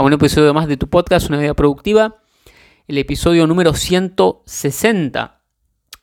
a 0.00 0.02
un 0.02 0.14
episodio 0.14 0.54
más 0.54 0.66
de 0.66 0.78
tu 0.78 0.88
podcast, 0.88 1.28
Una 1.28 1.36
Vida 1.36 1.52
Productiva, 1.52 2.22
el 2.88 2.96
episodio 2.96 3.46
número 3.46 3.74
160. 3.74 5.42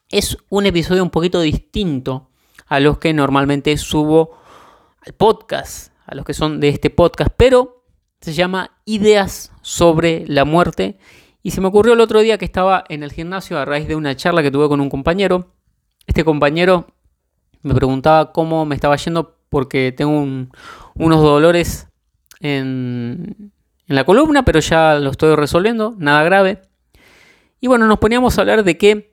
Es 0.10 0.38
un 0.50 0.68
episodio 0.68 1.02
un 1.02 1.10
poquito 1.10 1.42
distinto 1.42 2.30
a 2.68 2.80
los 2.80 3.00
que 3.00 3.12
normalmente 3.12 3.76
subo 3.78 4.38
al 5.04 5.14
podcast, 5.14 5.94
a 6.06 6.14
los 6.14 6.26
que 6.26 6.36
son 6.36 6.60
de 6.60 6.70
este 6.70 6.92
podcast, 6.92 7.32
pero 7.36 7.86
se 8.22 8.34
llama 8.34 8.70
Ideas 8.86 9.52
sobre 9.64 10.26
la 10.28 10.46
muerte. 10.46 11.00
Y 11.42 11.50
se 11.50 11.60
me 11.60 11.70
ocurrió 11.70 11.94
el 11.94 12.02
otro 12.02 12.20
día 12.20 12.38
que 12.38 12.46
estaba 12.46 12.84
en 12.90 13.02
el 13.02 13.12
gimnasio 13.12 13.58
a 13.58 13.66
raíz 13.66 13.88
de 13.88 13.96
una 13.96 14.16
charla 14.16 14.44
que 14.44 14.52
tuve 14.52 14.68
con 14.68 14.80
un 14.80 14.92
compañero. 14.92 15.56
Este 16.06 16.24
compañero 16.24 16.86
me 17.64 17.74
preguntaba 17.74 18.32
cómo 18.32 18.64
me 18.64 18.76
estaba 18.76 18.96
yendo 18.96 19.40
porque 19.50 19.92
tengo 19.92 20.20
unos 20.94 21.22
dolores 21.24 21.88
en, 22.42 23.54
en 23.88 23.96
la 23.96 24.04
columna, 24.04 24.44
pero 24.44 24.60
ya 24.60 24.96
lo 25.00 25.12
estoy 25.12 25.36
resolviendo, 25.36 25.96
nada 25.98 26.24
grave. 26.24 26.62
Y 27.60 27.68
bueno, 27.68 27.88
nos 27.88 28.00
poníamos 28.00 28.38
a 28.38 28.42
hablar 28.42 28.64
de 28.64 28.78
que 28.78 29.12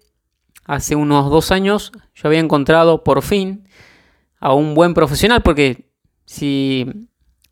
hace 0.65 0.97
unos 0.97 1.31
dos 1.31 1.51
años 1.51 1.93
yo 2.15 2.29
había 2.29 2.41
encontrado 2.41 3.05
por 3.05 3.23
fin 3.23 3.69
a 4.41 4.53
un 4.53 4.75
buen 4.75 4.95
profesional, 4.95 5.43
porque 5.43 5.91
si, 6.27 7.09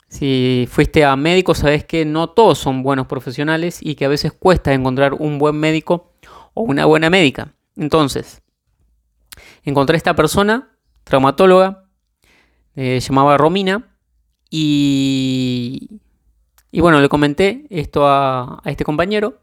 si 0.09 0.67
fuiste 0.71 1.05
a 1.05 1.17
médico 1.17 1.55
sabes 1.55 1.85
que 1.85 2.05
no 2.05 2.31
todos 2.31 2.59
son 2.59 2.83
buenos 2.83 3.07
profesionales 3.07 3.79
y 3.81 3.95
que 3.95 4.05
a 4.05 4.09
veces 4.09 4.33
cuesta 4.33 4.75
encontrar 4.75 5.15
un 5.15 5.39
buen 5.39 5.57
médico 5.57 6.13
o 6.55 6.63
una 6.63 6.85
buena 6.85 7.09
médica. 7.09 7.55
Entonces, 7.77 8.43
encontré 9.63 9.95
a 9.95 9.99
esta 9.99 10.15
persona, 10.15 10.77
traumatóloga, 11.05 11.89
eh, 12.75 13.01
llamaba 13.01 13.39
Romina, 13.39 13.89
y 14.51 15.89
y 16.73 16.81
bueno, 16.81 17.01
le 17.01 17.09
comenté 17.09 17.67
esto 17.71 18.09
a, 18.09 18.63
este 18.65 18.83
compañero 18.83 19.39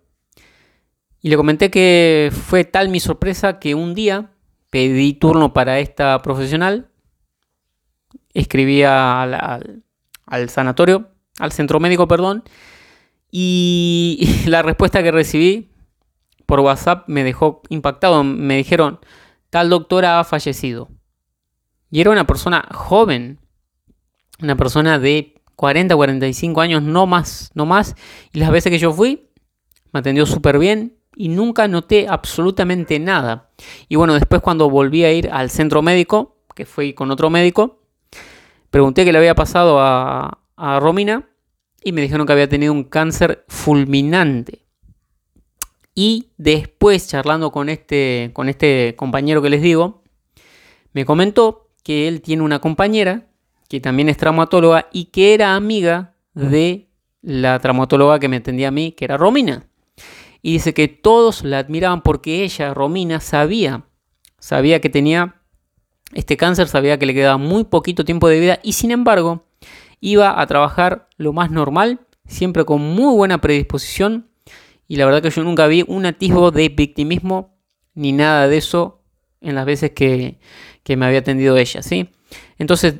y 1.22 1.30
le 1.30 1.38
comenté 1.38 1.70
que 1.70 2.32
fue 2.34 2.66
tal 2.66 2.90
mi 2.90 3.00
sorpresa 3.00 3.60
que 3.60 3.76
un 3.76 3.94
día 3.94 4.32
pedí 4.72 5.14
turno 5.14 5.54
para 5.54 5.80
esta 5.80 6.22
profesional, 6.24 6.90
escribí 8.34 8.84
al, 8.84 9.84
al, 10.26 10.50
sanatorio, 10.50 11.10
al 11.38 11.52
centro 11.52 11.80
médico, 11.80 12.08
perdón, 12.08 12.44
y 13.32 14.44
la 14.48 14.64
respuesta 14.64 15.04
que 15.04 15.12
recibí 15.12 15.70
por 16.50 16.62
WhatsApp 16.62 17.08
me 17.08 17.24
dejó 17.24 17.62
impactado. 17.70 18.24
Me 18.24 18.58
dijeron, 18.58 19.00
tal 19.52 19.70
doctora 19.70 20.20
ha 20.20 20.24
fallecido. 20.24 20.90
Y 21.92 22.02
era 22.02 22.10
una 22.10 22.26
persona 22.26 22.68
joven, 22.72 23.40
una 24.42 24.56
persona 24.56 24.98
de 24.98 25.39
40, 25.60 25.94
45 25.94 26.62
años, 26.62 26.84
no 26.84 27.06
más, 27.06 27.52
no 27.54 27.66
más. 27.66 27.94
Y 28.32 28.40
las 28.40 28.50
veces 28.50 28.72
que 28.72 28.80
yo 28.80 28.94
fui, 28.94 29.28
me 29.92 30.00
atendió 30.00 30.26
súper 30.26 30.58
bien 30.58 30.96
y 31.18 31.28
nunca 31.28 31.68
noté 31.68 32.08
absolutamente 32.08 32.98
nada. 32.98 33.50
Y 33.90 33.98
bueno, 33.98 34.14
después 34.14 34.42
cuando 34.42 34.70
volví 34.70 35.04
a 35.04 35.12
ir 35.12 35.30
al 35.30 35.50
centro 35.50 35.82
médico, 35.82 36.38
que 36.56 36.66
fui 36.66 36.94
con 36.94 37.12
otro 37.12 37.30
médico, 37.30 37.82
pregunté 38.70 39.04
qué 39.04 39.12
le 39.12 39.18
había 39.18 39.36
pasado 39.36 39.80
a, 39.82 40.38
Romina 40.80 41.28
y 41.84 41.92
me 41.92 42.02
dijeron 42.02 42.26
que 42.26 42.32
había 42.32 42.48
tenido 42.48 42.72
un 42.72 42.86
cáncer 42.86 43.44
fulminante. 43.50 44.66
Y 45.94 46.32
después, 46.38 47.10
charlando 47.10 47.52
con 47.52 47.68
este, 47.68 48.32
con 48.32 48.48
este 48.48 48.96
compañero 48.98 49.42
que 49.42 49.50
les 49.50 49.62
digo, 49.62 50.04
me 50.94 51.04
comentó 51.04 51.68
que 51.84 52.08
él 52.08 52.22
tiene 52.22 52.44
una 52.44 52.60
compañera 52.60 53.29
que 53.70 53.80
también 53.80 54.10
es 54.10 54.18
traumatóloga 54.18 54.90
y 54.92 55.06
que 55.06 55.34
era 55.34 55.56
amiga 55.56 56.16
de 56.34 56.90
la 57.22 57.60
traumatóloga 57.60 58.20
que 58.20 58.28
me 58.28 58.38
atendía 58.38 58.70
a 58.70 58.72
mí, 58.72 58.92
que 58.92 59.06
era 59.06 59.16
Romina. 59.16 59.64
Y 60.42 60.54
dice 60.54 60.74
que 60.74 60.88
todos 60.88 61.44
la 61.44 61.60
admiraban 61.60 62.02
porque 62.02 62.44
ella, 62.44 62.74
Romina, 62.74 63.20
sabía, 63.20 63.86
sabía 64.40 64.82
que 64.82 64.90
tenía 64.90 65.36
este 66.14 66.36
cáncer, 66.36 66.68
sabía 66.68 66.98
que 66.98 67.06
le 67.06 67.14
quedaba 67.14 67.38
muy 67.38 67.66
poquito 67.66 68.04
tiempo 68.04 68.28
de 68.28 68.40
vida 68.40 68.60
y 68.64 68.74
sin 68.74 68.90
embargo 68.90 69.46
iba 70.02 70.42
a 70.42 70.48
trabajar 70.48 71.08
lo 71.18 71.32
más 71.34 71.52
normal, 71.52 72.00
siempre 72.26 72.66
con 72.66 72.82
muy 72.82 73.14
buena 73.16 73.40
predisposición 73.40 74.30
y 74.88 74.96
la 74.96 75.06
verdad 75.06 75.22
que 75.22 75.30
yo 75.30 75.44
nunca 75.44 75.68
vi 75.68 75.84
un 75.88 76.08
atisbo 76.08 76.50
de 76.50 76.70
victimismo 76.70 77.56
ni 77.94 78.14
nada 78.14 78.48
de 78.48 78.58
eso 78.58 79.04
en 79.42 79.54
las 79.54 79.66
veces 79.66 79.92
que, 79.92 80.40
que 80.84 80.98
me 80.98 81.06
había 81.06 81.20
atendido 81.20 81.58
ella, 81.58 81.84
¿sí? 81.84 82.10
Entonces 82.58 82.96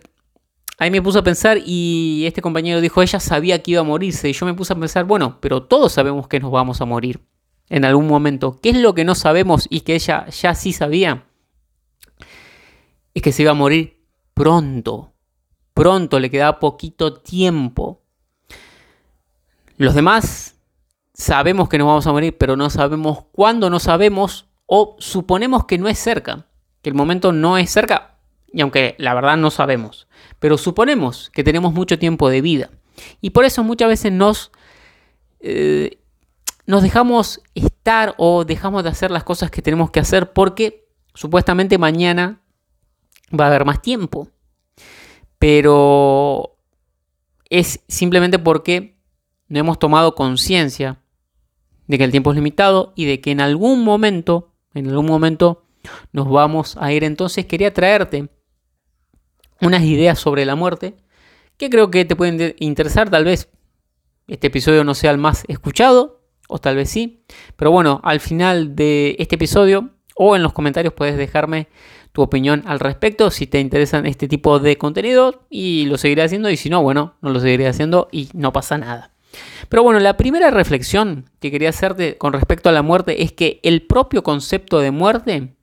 Ahí 0.82 0.92
me 0.92 1.02
puse 1.02 1.20
a 1.20 1.24
pensar 1.24 1.60
y 1.66 2.24
este 2.26 2.42
compañero 2.42 2.80
dijo, 2.80 3.02
ella 3.02 3.20
sabía 3.20 3.62
que 3.62 3.72
iba 3.72 3.82
a 3.82 3.84
morirse. 3.84 4.30
Y 4.30 4.34
yo 4.34 4.46
me 4.46 4.54
puse 4.54 4.72
a 4.72 4.78
pensar, 4.78 5.04
bueno, 5.04 5.38
pero 5.42 5.64
todos 5.64 5.92
sabemos 5.92 6.30
que 6.30 6.40
nos 6.40 6.52
vamos 6.52 6.80
a 6.80 6.86
morir 6.86 7.20
en 7.68 7.84
algún 7.84 8.08
momento. 8.08 8.58
¿Qué 8.62 8.70
es 8.70 8.78
lo 8.78 8.94
que 8.94 9.04
no 9.04 9.14
sabemos 9.14 9.68
y 9.70 9.82
que 9.82 9.96
ella 9.96 10.28
ya 10.30 10.56
sí 10.56 10.72
sabía? 10.72 11.26
Es 13.14 13.22
que 13.22 13.34
se 13.34 13.42
iba 13.42 13.52
a 13.52 13.56
morir 13.56 14.06
pronto. 14.34 15.12
Pronto, 15.74 16.18
le 16.18 16.32
quedaba 16.32 16.62
poquito 16.62 17.14
tiempo. 17.14 18.02
Los 19.76 19.94
demás 19.94 20.56
sabemos 21.14 21.68
que 21.68 21.78
nos 21.78 21.88
vamos 21.88 22.08
a 22.08 22.14
morir, 22.14 22.38
pero 22.38 22.56
no 22.56 22.70
sabemos 22.70 23.26
cuándo, 23.34 23.70
no 23.70 23.80
sabemos 23.80 24.48
o 24.66 24.96
suponemos 25.00 25.66
que 25.66 25.78
no 25.78 25.90
es 25.90 26.00
cerca, 26.00 26.48
que 26.82 26.90
el 26.90 26.96
momento 26.96 27.34
no 27.34 27.58
es 27.58 27.70
cerca 27.70 28.19
y 28.54 28.62
aunque 28.62 28.96
la 28.98 29.14
verdad 29.14 29.38
no 29.38 29.52
sabemos, 29.52 30.08
pero 30.40 30.58
suponemos 30.58 31.30
que 31.32 31.44
tenemos 31.44 31.74
mucho 31.74 32.00
tiempo 32.00 32.30
de 32.30 32.42
vida. 32.42 32.70
Y 33.22 33.32
por 33.32 33.46
eso 33.46 33.64
muchas 33.64 33.90
veces 33.90 34.12
nos, 34.12 34.52
eh, 35.40 36.00
nos 36.66 36.84
dejamos 36.84 37.42
estar 37.56 38.16
o 38.18 38.46
dejamos 38.46 38.84
de 38.84 38.90
hacer 38.90 39.12
las 39.12 39.24
cosas 39.24 39.52
que 39.52 39.62
tenemos 39.62 39.92
que 39.92 40.00
hacer 40.00 40.34
porque 40.34 40.88
supuestamente 41.14 41.78
mañana 41.78 42.42
va 43.38 43.46
a 43.46 43.48
haber 43.48 43.66
más 43.66 43.82
tiempo. 43.82 44.30
Pero 45.38 46.58
es 47.50 47.84
simplemente 47.88 48.40
porque 48.40 49.00
no 49.48 49.60
hemos 49.60 49.80
tomado 49.80 50.16
conciencia 50.16 51.02
de 51.88 51.98
que 51.98 52.04
el 52.04 52.12
tiempo 52.12 52.32
es 52.32 52.36
limitado 52.36 52.94
y 52.96 53.06
de 53.06 53.22
que 53.22 53.32
en 53.32 53.42
algún 53.42 53.84
momento, 53.84 54.54
en 54.74 54.88
algún 54.90 55.08
momento 55.08 55.64
nos 56.12 56.30
vamos 56.30 56.78
a 56.80 56.92
ir. 56.92 57.04
Entonces 57.04 57.46
quería 57.46 57.74
traerte 57.74 58.30
unas 59.62 59.84
ideas 59.84 60.20
sobre 60.20 60.46
la 60.46 60.56
muerte 60.56 60.96
que 61.58 61.70
creo 61.70 61.92
que 61.92 62.06
te 62.06 62.16
pueden 62.16 62.56
interesar. 62.60 63.10
Tal 63.10 63.26
vez 63.26 63.50
este 64.28 64.48
episodio 64.48 64.84
no 64.84 64.96
sea 64.96 65.12
el 65.12 65.18
más 65.18 65.44
escuchado, 65.48 66.22
o 66.48 66.60
tal 66.60 66.76
vez 66.76 66.90
sí. 66.90 67.24
Pero 67.56 67.72
bueno, 67.72 68.02
al 68.04 68.20
final 68.20 68.76
de 68.76 69.16
este 69.20 69.36
episodio 69.36 69.92
o 70.16 70.36
en 70.36 70.44
los 70.44 70.54
comentarios 70.54 70.94
puedes 70.94 71.18
dejarme 71.18 71.68
tu 72.12 72.22
opinión 72.22 72.64
al 72.66 72.80
respecto 72.80 73.30
si 73.30 73.46
te 73.46 73.60
interesan 73.60 74.06
este 74.06 74.28
tipo 74.28 74.60
de 74.60 74.78
contenido 74.78 75.46
y 75.50 75.86
lo 75.86 75.98
seguiré 75.98 76.24
haciendo 76.24 76.50
y 76.50 76.58
si 76.58 76.70
no, 76.70 76.82
bueno, 76.82 77.16
no 77.22 77.30
lo 77.30 77.40
seguiré 77.40 77.68
haciendo 77.68 78.10
y 78.12 78.30
no 78.34 78.52
pasa 78.52 78.78
nada. 78.78 79.12
Pero 79.70 79.84
bueno, 79.84 80.00
la 80.00 80.18
primera 80.18 80.50
reflexión 80.50 81.30
que 81.40 81.52
quería 81.52 81.70
hacerte 81.70 82.18
con 82.18 82.34
respecto 82.34 82.68
a 82.70 82.72
la 82.72 82.82
muerte 82.82 83.22
es 83.22 83.32
que 83.32 83.60
el 83.64 83.84
propio 83.84 84.24
concepto 84.24 84.80
de 84.80 84.92
muerte 84.92 85.54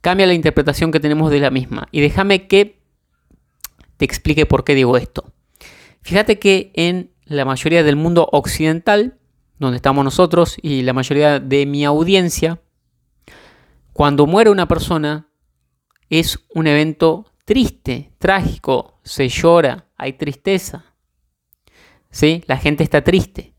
cambia 0.00 0.26
la 0.26 0.34
interpretación 0.34 0.90
que 0.90 1.00
tenemos 1.00 1.30
de 1.30 1.40
la 1.40 1.50
misma. 1.50 1.88
Y 1.92 2.00
déjame 2.00 2.48
que 2.48 2.77
te 3.98 4.04
explique 4.04 4.46
por 4.46 4.64
qué 4.64 4.74
digo 4.74 4.96
esto. 4.96 5.32
Fíjate 6.00 6.38
que 6.38 6.72
en 6.74 7.12
la 7.26 7.44
mayoría 7.44 7.82
del 7.82 7.96
mundo 7.96 8.28
occidental, 8.32 9.18
donde 9.58 9.76
estamos 9.76 10.04
nosotros 10.04 10.56
y 10.62 10.82
la 10.82 10.94
mayoría 10.94 11.40
de 11.40 11.66
mi 11.66 11.84
audiencia, 11.84 12.62
cuando 13.92 14.26
muere 14.26 14.50
una 14.50 14.68
persona 14.68 15.28
es 16.08 16.38
un 16.54 16.66
evento 16.66 17.26
triste, 17.44 18.12
trágico, 18.18 19.00
se 19.02 19.28
llora, 19.28 19.88
hay 19.96 20.14
tristeza. 20.14 20.84
¿Sí? 22.10 22.42
La 22.46 22.56
gente 22.56 22.84
está 22.84 23.02
triste. 23.02 23.54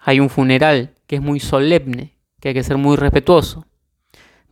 Hay 0.00 0.20
un 0.20 0.30
funeral 0.30 0.94
que 1.06 1.16
es 1.16 1.22
muy 1.22 1.40
solemne, 1.40 2.18
que 2.38 2.48
hay 2.48 2.54
que 2.54 2.62
ser 2.62 2.76
muy 2.76 2.96
respetuoso. 2.96 3.66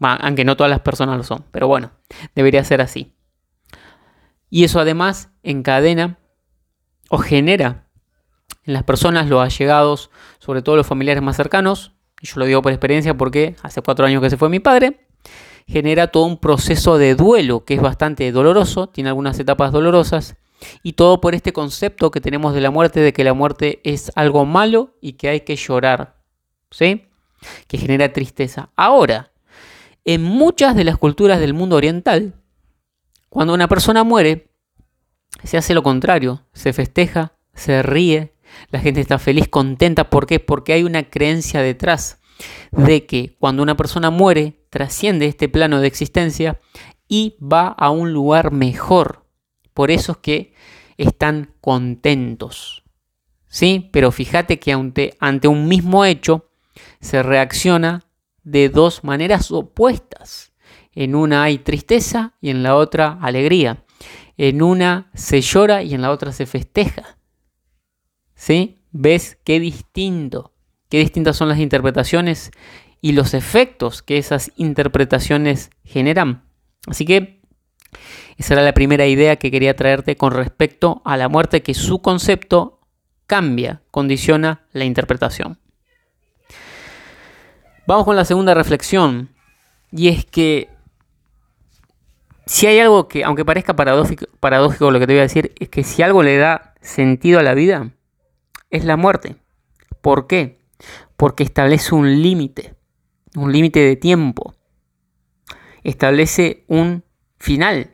aunque 0.01 0.45
no 0.45 0.57
todas 0.57 0.71
las 0.71 0.81
personas 0.81 1.17
lo 1.19 1.25
son, 1.25 1.45
pero 1.51 1.69
bueno, 1.69 1.91
debería 2.35 2.65
ser 2.65 2.81
así. 2.81 3.18
Y 4.51 4.65
eso 4.65 4.81
además 4.81 5.31
encadena 5.43 6.19
o 7.11 7.19
genera 7.19 7.89
en 8.65 8.75
las 8.75 8.85
personas, 8.85 9.29
los 9.29 9.43
allegados, 9.43 10.11
sobre 10.39 10.63
todo 10.63 10.77
los 10.77 10.87
familiares 10.87 11.23
más 11.23 11.37
cercanos. 11.37 11.93
Yo 12.21 12.35
lo 12.37 12.45
digo 12.45 12.63
por 12.63 12.73
experiencia 12.73 13.17
porque 13.17 13.57
hace 13.63 13.81
cuatro 13.81 14.07
años 14.07 14.23
que 14.23 14.31
se 14.31 14.37
fue 14.37 14.49
mi 14.49 14.61
padre. 14.61 15.07
Genera 15.67 16.09
todo 16.09 16.25
un 16.25 16.39
proceso 16.39 16.99
de 16.99 17.15
duelo 17.15 17.65
que 17.65 17.75
es 17.75 17.81
bastante 17.81 18.31
doloroso, 18.33 18.89
tiene 18.89 19.09
algunas 19.09 19.39
etapas 19.39 19.73
dolorosas. 19.73 20.37
Y 20.83 20.95
todo 20.95 21.21
por 21.21 21.35
este 21.35 21.53
concepto 21.53 22.11
que 22.11 22.21
tenemos 22.21 22.53
de 22.55 22.61
la 22.61 22.71
muerte, 22.71 23.01
de 23.01 23.13
que 23.13 23.25
la 23.25 23.33
muerte 23.33 23.81
es 23.85 24.11
algo 24.17 24.45
malo 24.45 24.97
y 25.01 25.13
que 25.15 25.29
hay 25.29 25.41
que 25.41 25.57
llorar. 25.57 26.17
¿Sí? 26.71 27.07
Que 27.69 27.79
genera 27.79 28.13
tristeza. 28.13 28.71
Ahora, 28.77 29.31
en 30.05 30.23
muchas 30.23 30.75
de 30.75 30.85
las 30.85 30.99
culturas 30.99 31.39
del 31.39 31.55
mundo 31.55 31.77
oriental, 31.77 32.35
cuando 33.29 33.55
una 33.55 33.69
persona 33.69 34.05
muere, 34.05 34.51
se 35.45 35.57
hace 35.57 35.75
lo 35.75 35.83
contrario, 35.83 36.47
se 36.53 36.73
festeja, 36.73 37.35
se 37.55 37.83
ríe, 37.83 38.35
la 38.71 38.81
gente 38.81 39.01
está 39.01 39.19
feliz, 39.19 39.49
contenta. 39.49 40.11
¿Por 40.11 40.27
qué? 40.27 40.41
Porque 40.41 40.73
hay 40.73 40.85
una 40.85 41.11
creencia 41.11 41.61
detrás 41.61 42.21
de 42.71 43.07
que 43.07 43.37
cuando 43.39 43.63
una 43.63 43.77
persona 43.77 44.11
muere, 44.11 44.65
trasciende 44.71 45.27
este 45.27 45.49
plano 45.49 45.81
de 45.81 45.89
existencia 45.89 46.61
y 47.09 47.37
va 47.41 47.69
a 47.69 47.91
un 47.91 48.13
lugar 48.13 48.53
mejor. 48.53 49.27
Por 49.75 49.91
eso 49.91 50.13
es 50.13 50.19
que 50.19 50.55
están 50.97 51.55
contentos. 51.61 52.85
¿Sí? 53.49 53.89
Pero 53.93 54.13
fíjate 54.13 54.59
que 54.59 54.73
ante, 54.73 55.17
ante 55.21 55.49
un 55.49 55.69
mismo 55.69 56.05
hecho 56.05 56.51
se 57.01 57.23
reacciona 57.23 58.05
de 58.43 58.69
dos 58.69 59.05
maneras 59.05 59.51
opuestas. 59.51 60.53
En 61.01 61.15
una 61.15 61.45
hay 61.45 61.59
tristeza 61.59 62.35
y 62.41 62.51
en 62.51 62.65
la 62.65 62.75
otra 62.75 63.19
alegría. 63.23 63.85
En 64.37 64.63
una 64.63 65.13
se 65.15 65.41
llora 65.43 65.85
y 65.85 65.95
en 65.95 66.03
la 66.03 66.11
otra 66.11 66.33
se 66.33 66.45
festeja. 66.45 67.19
¿Sí? 68.35 68.83
¿Ves 68.91 69.39
qué 69.45 69.61
distinto? 69.61 70.55
Qué 70.89 70.99
distintas 70.99 71.37
son 71.37 71.51
las 71.51 71.61
interpretaciones 71.61 72.51
y 73.01 73.13
los 73.13 73.33
efectos 73.35 74.03
que 74.03 74.19
esas 74.19 74.51
interpretaciones 74.57 75.71
generan. 75.85 76.51
Así 76.89 77.05
que 77.05 77.43
esa 78.37 78.55
era 78.55 78.65
la 78.65 78.75
primera 78.75 79.07
idea 79.07 79.37
que 79.37 79.53
quería 79.53 79.77
traerte 79.77 80.17
con 80.17 80.33
respecto 80.33 81.01
a 81.05 81.17
la 81.17 81.29
muerte, 81.29 81.63
que 81.63 81.75
su 81.75 82.03
concepto 82.03 82.81
cambia, 83.29 83.83
condiciona 83.93 84.67
la 84.73 84.85
interpretación. 84.85 85.61
Vamos 87.87 88.05
con 88.05 88.17
la 88.17 88.25
segunda 88.25 88.53
reflexión, 88.53 89.31
y 89.93 90.09
es 90.09 90.27
que 90.27 90.77
si 92.49 92.67
hay 92.67 92.79
algo 92.81 93.09
que, 93.09 93.25
aunque 93.25 93.45
parezca 93.45 93.77
paradójico, 93.77 94.91
lo 94.91 94.99
que 94.99 95.07
te 95.07 95.13
voy 95.13 95.19
a 95.19 95.25
decir, 95.25 95.53
es 95.61 95.69
que 95.69 95.85
si 95.85 96.03
algo 96.03 96.23
le 96.23 96.39
da 96.39 96.73
sentido 96.81 97.39
a 97.39 97.43
la 97.43 97.53
vida, 97.53 97.91
es 98.71 98.87
la 98.87 98.97
muerte. 98.97 99.37
¿Por 100.01 100.27
qué? 100.27 100.59
Porque 101.19 101.45
establece 101.45 101.95
un 101.95 102.23
límite, 102.23 102.75
un 103.37 103.53
límite 103.53 103.81
de 103.81 103.97
tiempo. 103.97 104.55
Establece 105.85 106.65
un 106.69 107.05
final. 107.39 107.91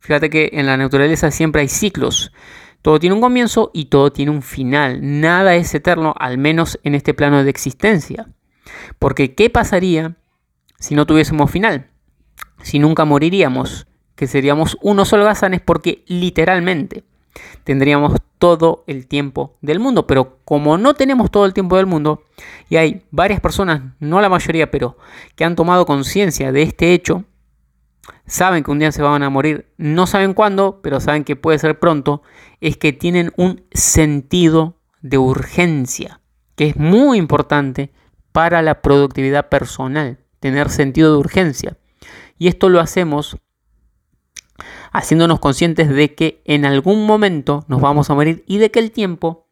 Fíjate 0.00 0.30
que 0.30 0.50
en 0.54 0.64
la 0.64 0.78
naturaleza 0.78 1.30
siempre 1.30 1.60
hay 1.60 1.68
ciclos. 1.68 2.32
Todo 2.80 2.98
tiene 2.98 3.14
un 3.14 3.20
comienzo 3.20 3.70
y 3.74 3.86
todo 3.86 4.10
tiene 4.10 4.30
un 4.30 4.40
final. 4.40 5.00
Nada 5.02 5.54
es 5.54 5.74
eterno, 5.74 6.14
al 6.18 6.38
menos 6.38 6.80
en 6.82 6.94
este 6.94 7.12
plano 7.12 7.44
de 7.44 7.50
existencia. 7.50 8.30
Porque 8.98 9.34
¿qué 9.34 9.50
pasaría 9.50 10.16
si 10.78 10.94
no 10.94 11.04
tuviésemos 11.04 11.50
final? 11.50 11.90
Si 12.62 12.78
nunca 12.78 13.04
moriríamos, 13.04 13.87
que 14.18 14.26
seríamos 14.26 14.76
unos 14.82 15.12
holgazanes 15.12 15.60
porque 15.60 16.02
literalmente 16.08 17.04
tendríamos 17.62 18.14
todo 18.38 18.82
el 18.88 19.06
tiempo 19.06 19.56
del 19.60 19.78
mundo. 19.78 20.08
Pero 20.08 20.38
como 20.44 20.76
no 20.76 20.94
tenemos 20.94 21.30
todo 21.30 21.46
el 21.46 21.54
tiempo 21.54 21.76
del 21.76 21.86
mundo, 21.86 22.24
y 22.68 22.78
hay 22.78 23.04
varias 23.12 23.40
personas, 23.40 23.80
no 24.00 24.20
la 24.20 24.28
mayoría, 24.28 24.72
pero 24.72 24.98
que 25.36 25.44
han 25.44 25.54
tomado 25.54 25.86
conciencia 25.86 26.50
de 26.50 26.62
este 26.62 26.94
hecho, 26.94 27.26
saben 28.26 28.64
que 28.64 28.72
un 28.72 28.80
día 28.80 28.90
se 28.90 29.02
van 29.02 29.22
a 29.22 29.30
morir, 29.30 29.68
no 29.76 30.08
saben 30.08 30.34
cuándo, 30.34 30.80
pero 30.82 30.98
saben 30.98 31.22
que 31.22 31.36
puede 31.36 31.60
ser 31.60 31.78
pronto, 31.78 32.22
es 32.60 32.76
que 32.76 32.92
tienen 32.92 33.32
un 33.36 33.62
sentido 33.70 34.80
de 35.00 35.18
urgencia, 35.18 36.20
que 36.56 36.70
es 36.70 36.76
muy 36.76 37.18
importante 37.18 37.92
para 38.32 38.62
la 38.62 38.82
productividad 38.82 39.48
personal, 39.48 40.18
tener 40.40 40.70
sentido 40.70 41.12
de 41.12 41.18
urgencia. 41.18 41.76
Y 42.36 42.48
esto 42.48 42.68
lo 42.68 42.80
hacemos 42.80 43.36
haciéndonos 44.92 45.40
conscientes 45.40 45.88
de 45.88 46.14
que 46.14 46.42
en 46.44 46.64
algún 46.64 47.06
momento 47.06 47.64
nos 47.68 47.80
vamos 47.80 48.10
a 48.10 48.14
morir 48.14 48.44
y 48.46 48.58
de 48.58 48.70
que 48.70 48.78
el 48.78 48.90
tiempo 48.90 49.48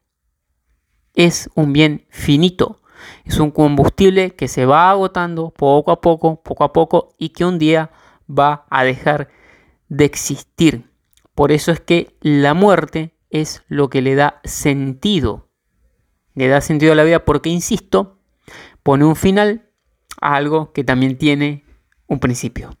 es 1.13 1.49
un 1.55 1.73
bien 1.73 2.05
finito. 2.09 2.81
Es 3.25 3.39
un 3.39 3.51
combustible 3.51 4.31
que 4.31 4.47
se 4.47 4.65
va 4.65 4.89
agotando 4.89 5.51
poco 5.51 5.91
a 5.91 6.01
poco, 6.01 6.41
poco 6.41 6.63
a 6.63 6.73
poco 6.73 7.15
y 7.17 7.29
que 7.29 7.45
un 7.45 7.59
día 7.59 7.91
va 8.29 8.65
a 8.69 8.83
dejar 8.83 9.29
de 9.89 10.05
existir. 10.05 10.89
Por 11.35 11.51
eso 11.51 11.71
es 11.71 11.79
que 11.79 12.15
la 12.21 12.53
muerte 12.53 13.15
es 13.29 13.63
lo 13.67 13.89
que 13.89 14.01
le 14.01 14.15
da 14.15 14.41
sentido. 14.43 15.49
Le 16.33 16.47
da 16.47 16.61
sentido 16.61 16.93
a 16.93 16.95
la 16.95 17.03
vida 17.03 17.25
porque, 17.25 17.49
insisto, 17.49 18.19
pone 18.83 19.05
un 19.05 19.15
final 19.15 19.69
a 20.21 20.35
algo 20.35 20.71
que 20.71 20.83
también 20.83 21.17
tiene 21.17 21.65
un 22.07 22.19
principio. 22.19 22.71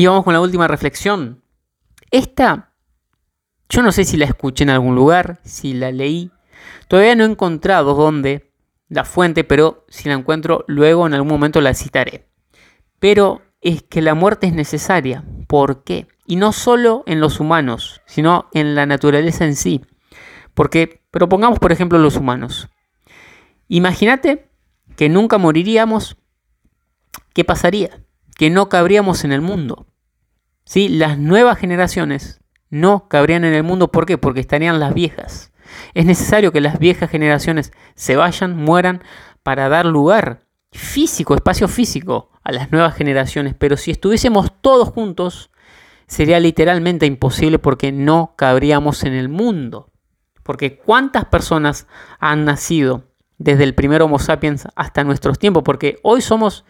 Y 0.00 0.06
vamos 0.06 0.24
con 0.24 0.32
la 0.32 0.40
última 0.40 0.66
reflexión. 0.66 1.44
Esta, 2.10 2.72
yo 3.68 3.82
no 3.82 3.92
sé 3.92 4.06
si 4.06 4.16
la 4.16 4.24
escuché 4.24 4.64
en 4.64 4.70
algún 4.70 4.94
lugar, 4.94 5.40
si 5.44 5.74
la 5.74 5.92
leí. 5.92 6.30
Todavía 6.88 7.14
no 7.14 7.24
he 7.24 7.26
encontrado 7.26 7.92
dónde 7.92 8.50
la 8.88 9.04
fuente, 9.04 9.44
pero 9.44 9.84
si 9.90 10.08
la 10.08 10.14
encuentro 10.14 10.64
luego 10.68 11.06
en 11.06 11.12
algún 11.12 11.28
momento 11.28 11.60
la 11.60 11.74
citaré. 11.74 12.30
Pero 12.98 13.42
es 13.60 13.82
que 13.82 14.00
la 14.00 14.14
muerte 14.14 14.46
es 14.46 14.54
necesaria. 14.54 15.22
¿Por 15.46 15.84
qué? 15.84 16.08
Y 16.24 16.36
no 16.36 16.52
solo 16.52 17.02
en 17.04 17.20
los 17.20 17.38
humanos, 17.38 18.00
sino 18.06 18.48
en 18.54 18.74
la 18.74 18.86
naturaleza 18.86 19.44
en 19.44 19.54
sí. 19.54 19.84
Porque, 20.54 21.02
pero 21.10 21.28
pongamos 21.28 21.58
por 21.58 21.72
ejemplo 21.72 21.98
los 21.98 22.16
humanos. 22.16 22.70
Imagínate 23.68 24.48
que 24.96 25.10
nunca 25.10 25.36
moriríamos, 25.36 26.16
¿qué 27.34 27.44
pasaría? 27.44 28.02
Que 28.34 28.48
no 28.48 28.70
cabríamos 28.70 29.24
en 29.24 29.32
el 29.32 29.42
mundo. 29.42 29.88
¿Sí? 30.70 30.88
Las 30.88 31.18
nuevas 31.18 31.58
generaciones 31.58 32.40
no 32.68 33.08
cabrían 33.08 33.42
en 33.42 33.54
el 33.54 33.64
mundo. 33.64 33.90
¿Por 33.90 34.06
qué? 34.06 34.18
Porque 34.18 34.38
estarían 34.38 34.78
las 34.78 34.94
viejas. 34.94 35.50
Es 35.94 36.06
necesario 36.06 36.52
que 36.52 36.60
las 36.60 36.78
viejas 36.78 37.10
generaciones 37.10 37.72
se 37.96 38.14
vayan, 38.14 38.56
mueran, 38.56 39.02
para 39.42 39.68
dar 39.68 39.84
lugar 39.84 40.44
físico, 40.70 41.34
espacio 41.34 41.66
físico 41.66 42.30
a 42.44 42.52
las 42.52 42.70
nuevas 42.70 42.94
generaciones. 42.94 43.56
Pero 43.58 43.76
si 43.76 43.90
estuviésemos 43.90 44.52
todos 44.60 44.90
juntos, 44.90 45.50
sería 46.06 46.38
literalmente 46.38 47.04
imposible 47.04 47.58
porque 47.58 47.90
no 47.90 48.34
cabríamos 48.36 49.02
en 49.02 49.14
el 49.14 49.28
mundo. 49.28 49.90
Porque 50.44 50.78
¿cuántas 50.78 51.24
personas 51.24 51.88
han 52.20 52.44
nacido 52.44 53.08
desde 53.38 53.64
el 53.64 53.74
primer 53.74 54.02
Homo 54.02 54.20
sapiens 54.20 54.68
hasta 54.76 55.02
nuestros 55.02 55.40
tiempos, 55.40 55.64
porque 55.64 55.98
hoy 56.04 56.20
somos 56.20 56.64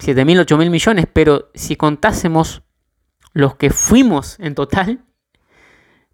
7.000, 0.00 0.46
8.000 0.46 0.68
millones, 0.68 1.06
pero 1.12 1.52
si 1.54 1.76
contásemos 1.76 2.64
los 3.32 3.56
que 3.56 3.70
fuimos 3.70 4.38
en 4.40 4.54
total, 4.54 5.04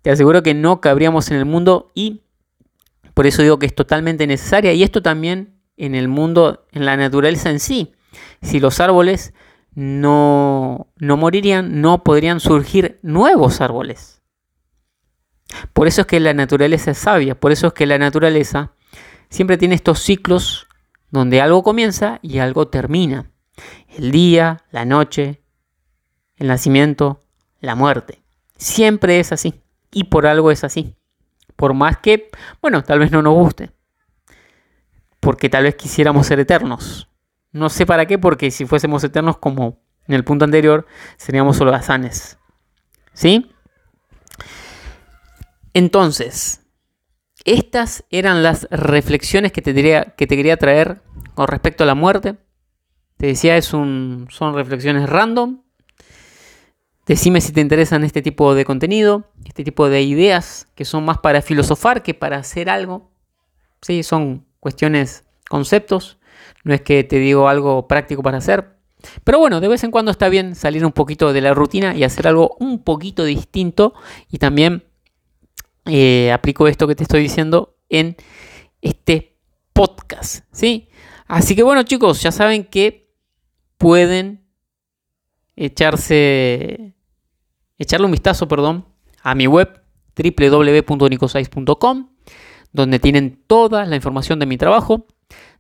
te 0.02 0.10
aseguro 0.10 0.42
que 0.42 0.54
no 0.54 0.80
cabríamos 0.80 1.30
en 1.30 1.38
el 1.38 1.44
mundo 1.44 1.90
y 1.94 2.22
por 3.14 3.26
eso 3.26 3.42
digo 3.42 3.58
que 3.58 3.66
es 3.66 3.74
totalmente 3.74 4.26
necesaria 4.26 4.72
y 4.72 4.82
esto 4.82 5.02
también 5.02 5.60
en 5.76 5.94
el 5.94 6.08
mundo, 6.08 6.66
en 6.72 6.84
la 6.84 6.96
naturaleza 6.96 7.50
en 7.50 7.60
sí. 7.60 7.92
Si 8.42 8.60
los 8.60 8.80
árboles 8.80 9.34
no, 9.74 10.88
no 10.96 11.16
morirían, 11.16 11.80
no 11.80 12.04
podrían 12.04 12.40
surgir 12.40 12.98
nuevos 13.02 13.60
árboles. 13.60 14.22
Por 15.72 15.86
eso 15.86 16.02
es 16.02 16.06
que 16.06 16.20
la 16.20 16.34
naturaleza 16.34 16.90
es 16.90 16.98
sabia, 16.98 17.38
por 17.38 17.52
eso 17.52 17.68
es 17.68 17.72
que 17.72 17.86
la 17.86 17.98
naturaleza 17.98 18.72
siempre 19.28 19.56
tiene 19.56 19.74
estos 19.74 20.00
ciclos 20.00 20.66
donde 21.10 21.40
algo 21.40 21.62
comienza 21.62 22.18
y 22.22 22.38
algo 22.38 22.68
termina. 22.68 23.30
El 23.96 24.10
día, 24.10 24.64
la 24.70 24.84
noche, 24.84 25.42
el 26.36 26.48
nacimiento, 26.48 27.20
la 27.60 27.74
muerte. 27.74 28.22
Siempre 28.56 29.20
es 29.20 29.32
así. 29.32 29.62
Y 29.90 30.04
por 30.04 30.26
algo 30.26 30.50
es 30.50 30.64
así. 30.64 30.94
Por 31.56 31.74
más 31.74 31.98
que, 31.98 32.30
bueno, 32.60 32.82
tal 32.82 32.98
vez 32.98 33.10
no 33.10 33.22
nos 33.22 33.34
guste. 33.34 33.70
Porque 35.20 35.48
tal 35.48 35.64
vez 35.64 35.74
quisiéramos 35.74 36.26
ser 36.26 36.38
eternos. 36.40 37.08
No 37.52 37.70
sé 37.70 37.86
para 37.86 38.06
qué, 38.06 38.18
porque 38.18 38.50
si 38.50 38.66
fuésemos 38.66 39.02
eternos 39.04 39.38
como 39.38 39.80
en 40.06 40.14
el 40.14 40.24
punto 40.24 40.44
anterior, 40.44 40.86
seríamos 41.16 41.60
holgazanes. 41.60 42.38
¿Sí? 43.14 43.50
Entonces, 45.72 46.66
estas 47.44 48.04
eran 48.10 48.42
las 48.42 48.68
reflexiones 48.70 49.52
que 49.52 49.62
te, 49.62 49.72
que 49.72 50.26
te 50.26 50.36
quería 50.36 50.56
traer 50.56 51.00
con 51.34 51.48
respecto 51.48 51.84
a 51.84 51.86
la 51.86 51.94
muerte. 51.94 52.36
Te 53.16 53.28
decía, 53.28 53.56
es 53.56 53.72
un, 53.72 54.26
son 54.30 54.54
reflexiones 54.54 55.08
random, 55.08 55.62
Decime 57.06 57.40
si 57.40 57.52
te 57.52 57.60
interesan 57.60 58.02
este 58.02 58.20
tipo 58.20 58.54
de 58.56 58.64
contenido, 58.64 59.30
este 59.44 59.62
tipo 59.62 59.88
de 59.88 60.02
ideas 60.02 60.66
que 60.74 60.84
son 60.84 61.04
más 61.04 61.18
para 61.18 61.40
filosofar 61.40 62.02
que 62.02 62.14
para 62.14 62.38
hacer 62.38 62.68
algo. 62.68 63.12
Sí, 63.80 64.02
son 64.02 64.44
cuestiones, 64.58 65.24
conceptos. 65.48 66.18
No 66.64 66.74
es 66.74 66.80
que 66.80 67.04
te 67.04 67.20
digo 67.20 67.48
algo 67.48 67.86
práctico 67.86 68.24
para 68.24 68.38
hacer. 68.38 68.76
Pero 69.22 69.38
bueno, 69.38 69.60
de 69.60 69.68
vez 69.68 69.84
en 69.84 69.92
cuando 69.92 70.10
está 70.10 70.28
bien 70.28 70.56
salir 70.56 70.84
un 70.84 70.90
poquito 70.90 71.32
de 71.32 71.40
la 71.40 71.54
rutina 71.54 71.94
y 71.94 72.02
hacer 72.02 72.26
algo 72.26 72.56
un 72.58 72.82
poquito 72.82 73.22
distinto. 73.22 73.94
Y 74.28 74.38
también 74.38 74.82
eh, 75.84 76.32
aplico 76.32 76.66
esto 76.66 76.88
que 76.88 76.96
te 76.96 77.04
estoy 77.04 77.22
diciendo 77.22 77.76
en 77.88 78.16
este 78.82 79.36
podcast. 79.72 80.44
¿sí? 80.50 80.88
Así 81.28 81.54
que 81.54 81.62
bueno 81.62 81.84
chicos, 81.84 82.20
ya 82.20 82.32
saben 82.32 82.64
que 82.64 83.14
pueden 83.78 84.44
echarse 85.54 86.95
echarle 87.78 88.06
un 88.06 88.12
vistazo, 88.12 88.48
perdón, 88.48 88.86
a 89.22 89.34
mi 89.34 89.46
web 89.46 89.82
www.nicosais.com, 90.16 92.08
donde 92.72 92.98
tienen 92.98 93.42
toda 93.46 93.84
la 93.86 93.96
información 93.96 94.38
de 94.38 94.46
mi 94.46 94.56
trabajo. 94.56 95.06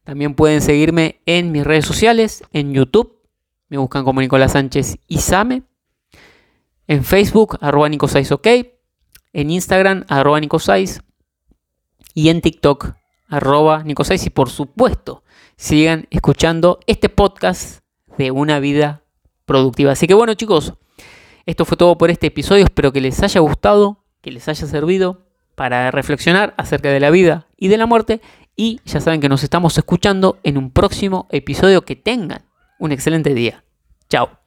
También 0.04 0.34
pueden 0.34 0.62
seguirme 0.62 1.20
en 1.26 1.52
mis 1.52 1.64
redes 1.64 1.84
sociales, 1.84 2.44
en 2.52 2.72
YouTube, 2.72 3.16
me 3.68 3.78
buscan 3.78 4.04
como 4.04 4.20
Nicolás 4.20 4.52
Sánchez 4.52 4.98
Isame, 5.08 5.64
en 6.86 7.02
Facebook, 7.02 7.58
arroba 7.60 7.88
OK, 7.88 8.46
en 9.32 9.50
Instagram, 9.50 10.04
arroba 10.08 10.38
Nicosais, 10.38 11.00
y 12.14 12.28
en 12.28 12.40
TikTok, 12.40 12.94
arroba 13.28 13.82
Nicosais, 13.82 14.24
y 14.24 14.30
por 14.30 14.50
supuesto, 14.50 15.24
sigan 15.56 16.06
escuchando 16.10 16.78
este 16.86 17.08
podcast 17.08 17.80
de 18.16 18.30
una 18.30 18.60
vida 18.60 19.02
productiva. 19.44 19.92
Así 19.92 20.06
que 20.06 20.14
bueno 20.14 20.34
chicos, 20.34 20.74
esto 21.46 21.64
fue 21.64 21.76
todo 21.76 21.96
por 21.96 22.10
este 22.10 22.26
episodio, 22.26 22.64
espero 22.64 22.92
que 22.92 23.00
les 23.00 23.22
haya 23.22 23.40
gustado, 23.40 24.04
que 24.20 24.30
les 24.32 24.48
haya 24.48 24.66
servido 24.66 25.26
para 25.54 25.90
reflexionar 25.90 26.54
acerca 26.58 26.90
de 26.90 27.00
la 27.00 27.10
vida 27.10 27.46
y 27.56 27.68
de 27.68 27.78
la 27.78 27.86
muerte 27.86 28.20
y 28.56 28.80
ya 28.84 29.00
saben 29.00 29.20
que 29.20 29.28
nos 29.28 29.44
estamos 29.44 29.76
escuchando 29.78 30.38
en 30.42 30.58
un 30.58 30.70
próximo 30.70 31.28
episodio 31.30 31.82
que 31.82 31.96
tengan 31.96 32.46
un 32.78 32.92
excelente 32.92 33.34
día. 33.34 33.64
Chao. 34.08 34.45